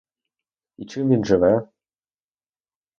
[0.77, 1.67] І чим він живе?